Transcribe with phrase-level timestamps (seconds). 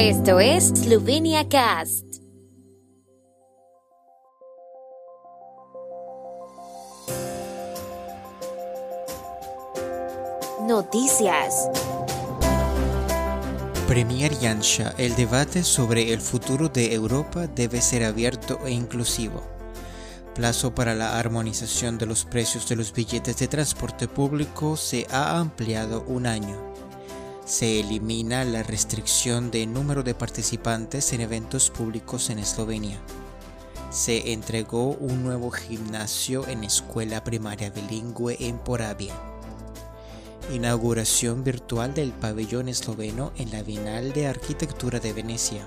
[0.00, 2.04] Esto es Slovenia Cast.
[10.68, 11.68] Noticias.
[13.88, 19.42] Premier Yansha, el debate sobre el futuro de Europa debe ser abierto e inclusivo.
[20.36, 25.40] Plazo para la armonización de los precios de los billetes de transporte público se ha
[25.40, 26.67] ampliado un año.
[27.48, 32.98] Se elimina la restricción de número de participantes en eventos públicos en Eslovenia.
[33.90, 39.14] Se entregó un nuevo gimnasio en escuela primaria bilingüe en Poravia.
[40.52, 45.66] Inauguración virtual del pabellón esloveno en la Bienal de Arquitectura de Venecia.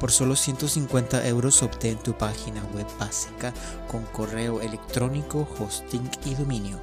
[0.00, 3.52] Por solo 150 euros obtén tu página web básica
[3.90, 6.80] con correo electrónico, hosting y dominio.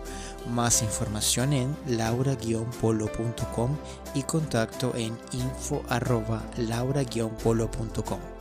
[0.49, 3.77] Más información en laura-polo.com
[4.13, 5.81] y contacto en info
[6.57, 8.34] laura-polo.com.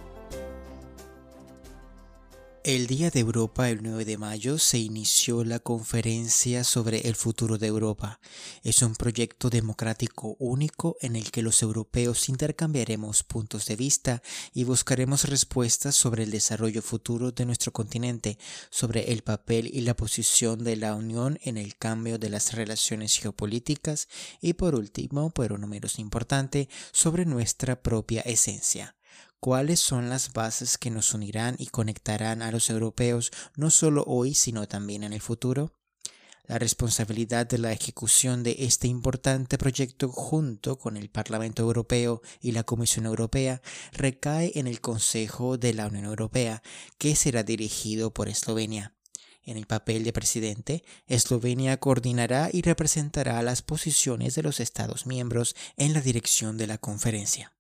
[2.64, 7.58] El Día de Europa, el 9 de mayo, se inició la conferencia sobre el futuro
[7.58, 8.20] de Europa.
[8.62, 14.22] Es un proyecto democrático único en el que los europeos intercambiaremos puntos de vista
[14.54, 18.38] y buscaremos respuestas sobre el desarrollo futuro de nuestro continente,
[18.70, 23.18] sobre el papel y la posición de la Unión en el cambio de las relaciones
[23.18, 24.08] geopolíticas
[24.40, 28.96] y por último, pero no menos importante, sobre nuestra propia esencia
[29.44, 34.32] cuáles son las bases que nos unirán y conectarán a los europeos no solo hoy,
[34.32, 35.74] sino también en el futuro.
[36.46, 42.52] La responsabilidad de la ejecución de este importante proyecto junto con el Parlamento Europeo y
[42.52, 43.60] la Comisión Europea
[43.92, 46.62] recae en el Consejo de la Unión Europea,
[46.96, 48.94] que será dirigido por Eslovenia.
[49.42, 55.54] En el papel de presidente, Eslovenia coordinará y representará las posiciones de los Estados miembros
[55.76, 57.53] en la dirección de la conferencia.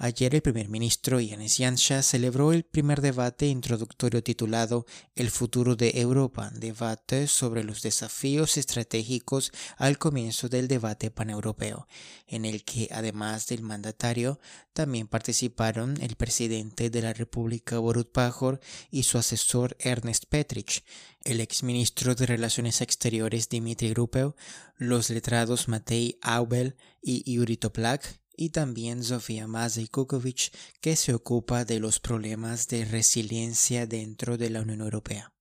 [0.00, 4.86] Ayer el primer ministro Yanis Janša celebró el primer debate introductorio titulado
[5.16, 11.88] El futuro de Europa, debate sobre los desafíos estratégicos al comienzo del debate paneuropeo,
[12.28, 14.38] en el que además del mandatario
[14.72, 18.60] también participaron el presidente de la República Borut Pajor
[18.92, 20.84] y su asesor Ernest Petrich,
[21.24, 24.36] el exministro de Relaciones Exteriores Dimitri Rupel,
[24.76, 31.64] los letrados Matei Aubel y Yuri Toplak y también Sofía Mazej Kukovic, que se ocupa
[31.64, 35.32] de los problemas de resiliencia dentro de la Unión Europea.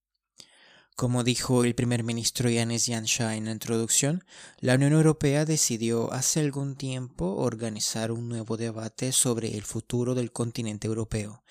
[0.96, 4.24] Como dijo el primer ministro Yanis Janša en la introducción,
[4.60, 10.32] la Unión Europea decidió hace algún tiempo organizar un nuevo debate sobre el futuro del
[10.32, 11.44] continente europeo.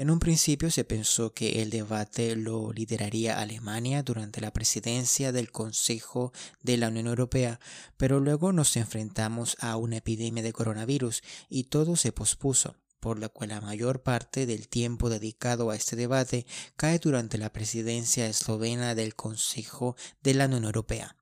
[0.00, 5.52] En un principio se pensó que el debate lo lideraría Alemania durante la presidencia del
[5.52, 7.60] Consejo de la Unión Europea,
[7.98, 13.30] pero luego nos enfrentamos a una epidemia de coronavirus y todo se pospuso por lo
[13.30, 16.46] cual la mayor parte del tiempo dedicado a este debate
[16.76, 21.19] cae durante la presidencia eslovena del Consejo de la Unión Europea.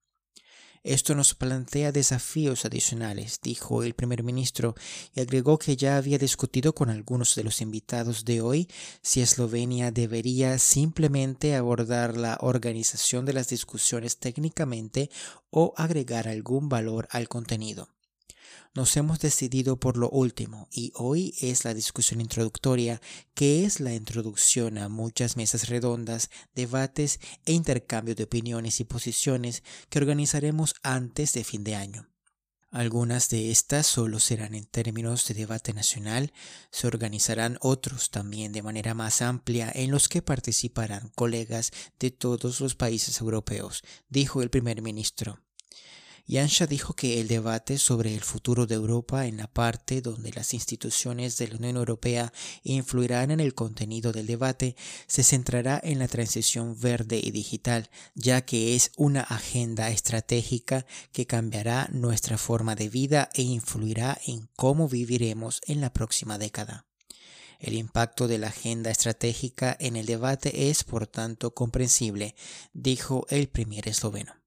[0.88, 4.74] Esto nos plantea desafíos adicionales, dijo el primer ministro,
[5.14, 8.68] y agregó que ya había discutido con algunos de los invitados de hoy
[9.02, 15.10] si Eslovenia debería simplemente abordar la organización de las discusiones técnicamente
[15.50, 17.90] o agregar algún valor al contenido.
[18.74, 23.00] Nos hemos decidido por lo último y hoy es la discusión introductoria,
[23.34, 29.62] que es la introducción a muchas mesas redondas, debates e intercambio de opiniones y posiciones
[29.88, 32.08] que organizaremos antes de fin de año.
[32.70, 36.34] Algunas de estas solo serán en términos de debate nacional,
[36.70, 42.60] se organizarán otros también de manera más amplia en los que participarán colegas de todos
[42.60, 45.40] los países europeos, dijo el primer ministro.
[46.30, 50.52] Yansha dijo que el debate sobre el futuro de Europa en la parte donde las
[50.52, 52.34] instituciones de la Unión Europea
[52.64, 54.76] influirán en el contenido del debate
[55.06, 61.26] se centrará en la transición verde y digital, ya que es una agenda estratégica que
[61.26, 66.84] cambiará nuestra forma de vida e influirá en cómo viviremos en la próxima década.
[67.58, 72.34] El impacto de la agenda estratégica en el debate es, por tanto, comprensible,
[72.74, 74.37] dijo el primer esloveno.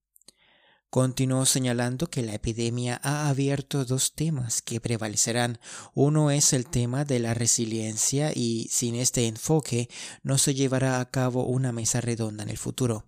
[0.92, 5.58] Continuó señalando que la epidemia ha abierto dos temas que prevalecerán.
[5.94, 9.88] Uno es el tema de la resiliencia y sin este enfoque
[10.22, 13.06] no se llevará a cabo una mesa redonda en el futuro.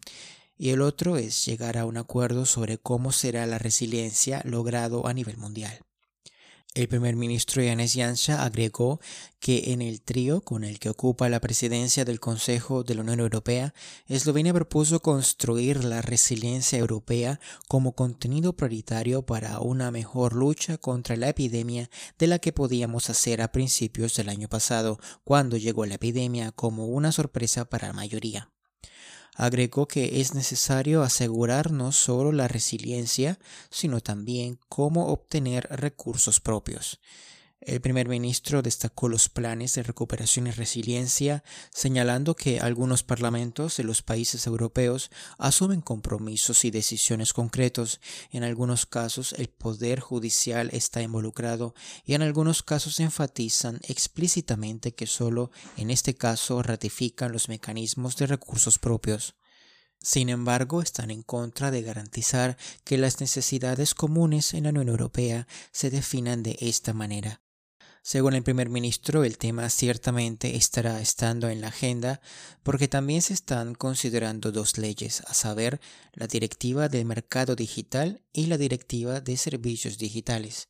[0.57, 5.13] Y el otro es llegar a un acuerdo sobre cómo será la resiliencia logrado a
[5.13, 5.81] nivel mundial.
[6.75, 8.99] El primer ministro Yanis Yansha agregó
[9.39, 13.19] que en el trío con el que ocupa la presidencia del Consejo de la Unión
[13.19, 13.75] Europea,
[14.07, 21.29] Eslovenia propuso construir la resiliencia europea como contenido prioritario para una mejor lucha contra la
[21.29, 26.51] epidemia de la que podíamos hacer a principios del año pasado, cuando llegó la epidemia
[26.53, 28.52] como una sorpresa para la mayoría.
[29.35, 33.39] Agregó que es necesario asegurar no solo la resiliencia,
[33.69, 36.99] sino también cómo obtener recursos propios.
[37.65, 43.85] El primer ministro destacó los planes de recuperación y resiliencia, señalando que algunos parlamentos de
[43.85, 48.01] los países europeos asumen compromisos y decisiones concretos.
[48.31, 51.73] En algunos casos el poder judicial está involucrado
[52.03, 58.27] y en algunos casos enfatizan explícitamente que solo en este caso ratifican los mecanismos de
[58.27, 59.35] recursos propios.
[60.01, 65.47] Sin embargo, están en contra de garantizar que las necesidades comunes en la Unión Europea
[65.71, 67.39] se definan de esta manera.
[68.05, 72.19] Según el primer ministro, el tema ciertamente estará estando en la agenda
[72.61, 75.79] porque también se están considerando dos leyes, a saber,
[76.11, 80.67] la Directiva del Mercado Digital y la Directiva de Servicios Digitales.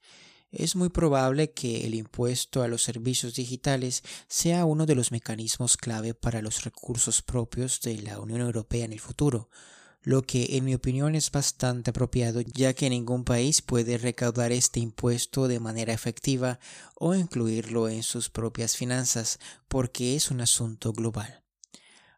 [0.52, 5.76] Es muy probable que el impuesto a los servicios digitales sea uno de los mecanismos
[5.76, 9.50] clave para los recursos propios de la Unión Europea en el futuro,
[10.04, 14.80] lo que en mi opinión es bastante apropiado ya que ningún país puede recaudar este
[14.80, 16.60] impuesto de manera efectiva
[16.96, 21.44] o incluirlo en sus propias finanzas porque es un asunto global.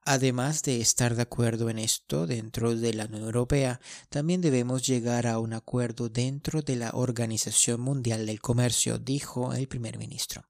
[0.04, 3.80] Además de estar de acuerdo en esto dentro de la Unión Europea,
[4.10, 9.68] también debemos llegar a un acuerdo dentro de la Organización Mundial del Comercio, dijo el
[9.68, 10.44] primer ministro.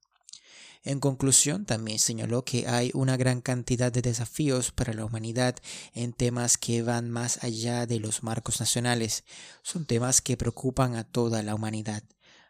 [0.82, 5.56] En conclusión, también señaló que hay una gran cantidad de desafíos para la humanidad
[5.94, 9.24] en temas que van más allá de los marcos nacionales.
[9.62, 12.02] Son temas que preocupan a toda la humanidad.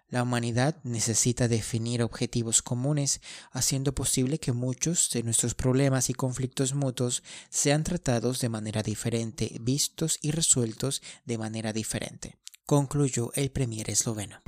[0.09, 3.21] La humanidad necesita definir objetivos comunes,
[3.51, 9.57] haciendo posible que muchos de nuestros problemas y conflictos mutuos sean tratados de manera diferente,
[9.61, 12.37] vistos y resueltos de manera diferente,
[12.67, 14.43] concluyó el premier esloveno.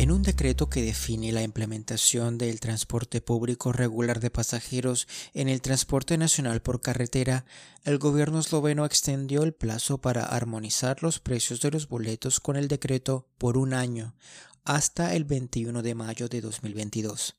[0.00, 5.60] En un decreto que define la implementación del transporte público regular de pasajeros en el
[5.60, 7.44] transporte nacional por carretera,
[7.84, 12.66] el gobierno esloveno extendió el plazo para armonizar los precios de los boletos con el
[12.66, 14.14] decreto por un año,
[14.64, 17.36] hasta el 21 de mayo de 2022.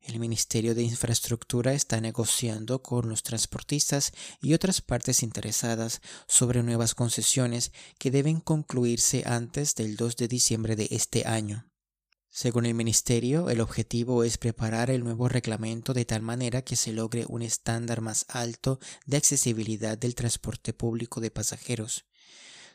[0.00, 6.94] El Ministerio de Infraestructura está negociando con los transportistas y otras partes interesadas sobre nuevas
[6.94, 11.67] concesiones que deben concluirse antes del 2 de diciembre de este año.
[12.40, 16.92] Según el Ministerio, el objetivo es preparar el nuevo reglamento de tal manera que se
[16.92, 22.04] logre un estándar más alto de accesibilidad del transporte público de pasajeros.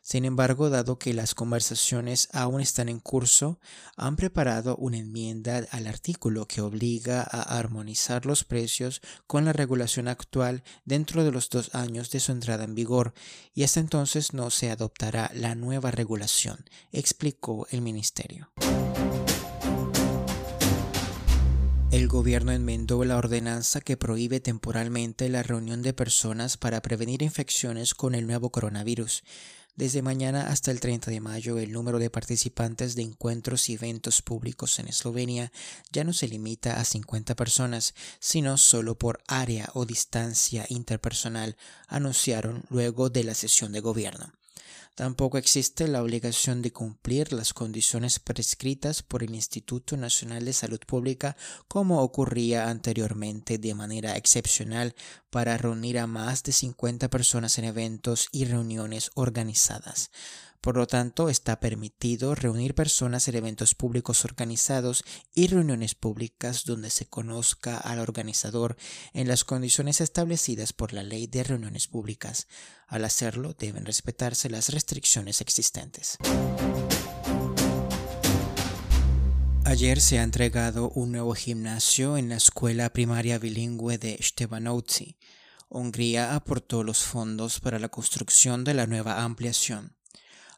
[0.02, 3.62] Sin embargo, dado que las conversaciones aún están en curso,
[3.96, 10.10] han preparado una enmienda al artículo que obliga a armonizar los precios con la regulación
[10.10, 13.14] actual dentro de los dos años de su entrada en vigor,
[13.54, 18.52] y hasta entonces no se adoptará la nueva regulación, explicó el Ministerio.
[21.94, 27.94] El gobierno enmendó la ordenanza que prohíbe temporalmente la reunión de personas para prevenir infecciones
[27.94, 29.24] con el nuevo coronavirus.
[29.76, 34.24] Desde mañana hasta el 30 de mayo, el número de participantes de encuentros y eventos
[34.24, 35.52] públicos en Eslovenia
[35.92, 41.58] ya no se limita a 50 personas, sino solo por área o distancia interpersonal,
[41.88, 44.34] anunciaron luego de la sesión de gobierno.
[44.96, 50.80] Tampoco existe la obligación de cumplir las condiciones prescritas por el Instituto Nacional de Salud
[50.86, 51.36] Pública
[51.68, 54.94] como ocurría anteriormente de manera excepcional
[55.32, 60.12] para reunir a más de 50 personas en eventos y reuniones organizadas.
[60.64, 65.04] Por lo tanto, está permitido reunir personas en eventos públicos organizados
[65.36, 68.78] y reuniones públicas donde se conozca al organizador
[69.12, 72.48] en las condiciones establecidas por la ley de reuniones públicas.
[72.88, 76.18] Al hacerlo, deben respetarse las restricciones existentes.
[79.66, 85.18] Ayer se ha entregado un nuevo gimnasio en la escuela primaria bilingüe de Stevanovci.
[85.68, 89.98] Hungría aportó los fondos para la construcción de la nueva ampliación.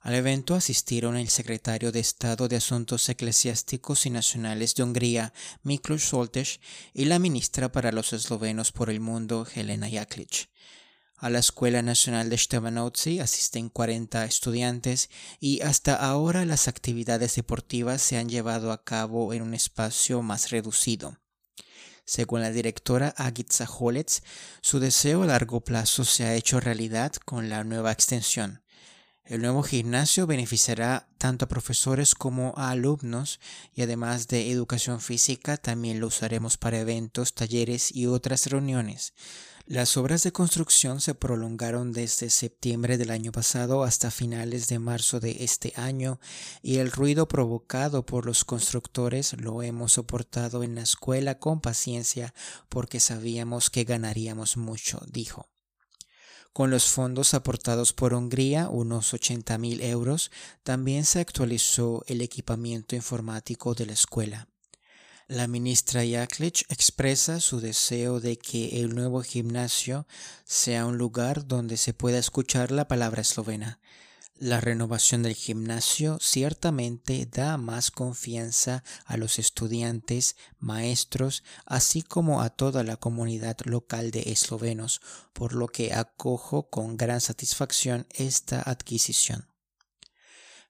[0.06, 5.34] Al evento asistieron el secretario de Estado de Asuntos Eclesiásticos y Nacionales de Hungría,
[5.64, 6.60] Miklos Soltes,
[6.94, 10.52] y la ministra para los eslovenos por el mundo, Helena Jaklic.
[11.18, 15.10] A la Escuela Nacional de Stevanotsi asisten 40 estudiantes
[15.40, 20.52] y hasta ahora las actividades deportivas se han llevado a cabo en un espacio más
[20.52, 21.18] reducido.
[22.06, 24.22] Según la directora Agitza Holets,
[24.62, 28.62] su deseo a largo plazo se ha hecho realidad con la nueva extensión.
[29.26, 33.40] El nuevo gimnasio beneficiará tanto a profesores como a alumnos
[33.74, 39.16] y además de educación física también lo usaremos para eventos, talleres y otras reuniones.
[39.66, 45.20] Las obras de construcción se prolongaron desde septiembre del año pasado hasta finales de marzo
[45.20, 46.20] de este año
[46.62, 52.36] y el ruido provocado por los constructores lo hemos soportado en la escuela con paciencia
[52.70, 55.50] porque sabíamos que ganaríamos mucho, dijo.
[56.56, 60.32] Con los fondos aportados por Hungría, unos 80 mil euros,
[60.64, 64.48] también se actualizó el equipamiento informático de la escuela.
[65.28, 70.08] La ministra Jaklic expresa su deseo de que el nuevo gimnasio
[70.46, 73.82] sea un lugar donde se pueda escuchar la palabra eslovena.
[74.38, 82.50] La renovación del gimnasio ciertamente da más confianza a los estudiantes, maestros, así como a
[82.50, 85.00] toda la comunidad local de eslovenos,
[85.32, 89.55] por lo que acojo con gran satisfacción esta adquisición.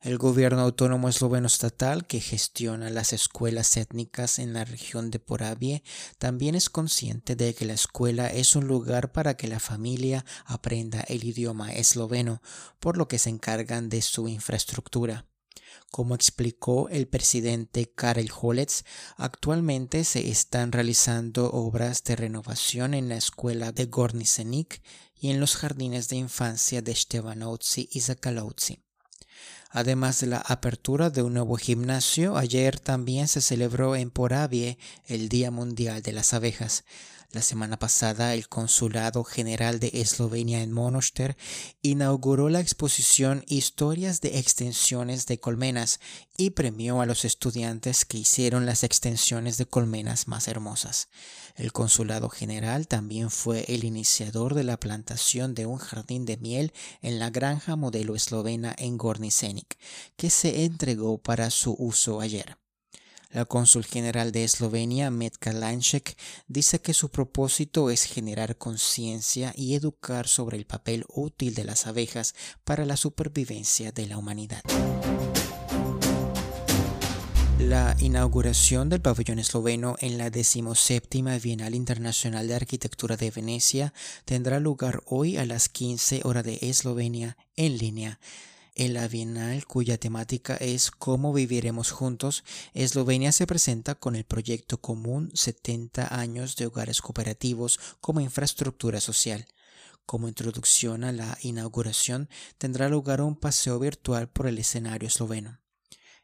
[0.05, 5.81] El gobierno autónomo esloveno estatal, que gestiona las escuelas étnicas en la región de Poravie,
[6.19, 11.01] también es consciente de que la escuela es un lugar para que la familia aprenda
[11.07, 12.43] el idioma esloveno,
[12.79, 15.25] por lo que se encargan de su infraestructura.
[15.89, 18.85] Como explicó el presidente Karel Holets,
[19.17, 24.83] actualmente se están realizando obras de renovación en la escuela de Gornicenik
[25.19, 28.84] y en los jardines de infancia de Stevanovci y Zakalovci.
[29.75, 35.27] Además de la apertura de un nuevo gimnasio, ayer también se celebró en Poravie el
[35.27, 36.85] Día Mundial de las Abejas.
[37.31, 41.35] La semana pasada, el Consulado General de Eslovenia en Monoster
[41.81, 45.99] inauguró la exposición Historias de extensiones de colmenas
[46.37, 51.09] y premió a los estudiantes que hicieron las extensiones de colmenas más hermosas.
[51.55, 56.73] El Consulado General también fue el iniciador de la plantación de un jardín de miel
[57.01, 59.77] en la granja modelo eslovena en Gornicenik,
[60.15, 62.57] que se entregó para su uso ayer.
[63.35, 66.15] La cónsul general de Eslovenia, Metka Lanchek,
[66.47, 71.85] dice que su propósito es generar conciencia y educar sobre el papel útil de las
[71.85, 74.61] abejas para la supervivencia de la humanidad.
[77.59, 84.61] La inauguración del pabellón esloveno en la decimoséptima Bienal Internacional de Arquitectura de Venecia tendrá
[84.61, 88.17] lugar hoy a las 15 horas de Eslovenia en línea.
[88.77, 94.81] En la Bienal, cuya temática es Cómo viviremos juntos, Eslovenia se presenta con el proyecto
[94.81, 99.47] común 70 años de hogares cooperativos como infraestructura social.
[100.05, 102.27] Como introducción a la inauguración,
[102.57, 105.57] tendrá lugar un paseo virtual por el escenario esloveno.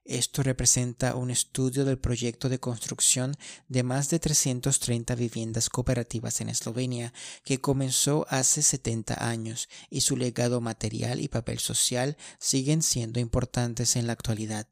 [0.03, 3.35] Esto representa un estudio del proyecto de construcción
[3.67, 10.17] de más de 330 viviendas cooperativas en Eslovenia, que comenzó hace 70 años y su
[10.17, 14.67] legado material y papel social siguen siendo importantes en la actualidad.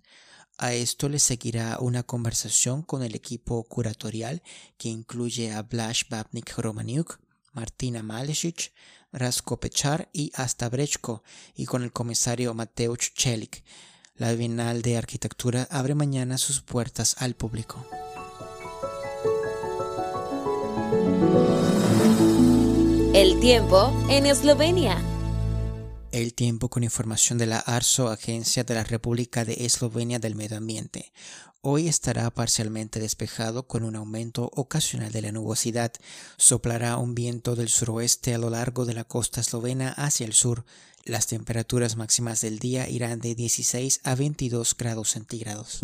[0.58, 4.42] A esto le seguirá una conversación con el equipo curatorial
[4.78, 7.20] que incluye a Blaž Babnik Romaniuk,
[7.54, 8.04] Martina
[9.12, 11.24] Rasko Pechar y Asta Brechko,
[11.56, 13.64] y con el comisario Mateusz Chelik.
[14.20, 17.86] La Bienal de Arquitectura abre mañana sus puertas al público.
[23.14, 25.02] El tiempo en Eslovenia.
[26.12, 30.58] El tiempo con información de la ARSO, Agencia de la República de Eslovenia del Medio
[30.58, 31.14] Ambiente.
[31.62, 35.94] Hoy estará parcialmente despejado con un aumento ocasional de la nubosidad.
[36.36, 40.66] Soplará un viento del suroeste a lo largo de la costa eslovena hacia el sur.
[41.06, 45.80] Las temperaturas máximas del día irán de 16 a 22 grados centígrados.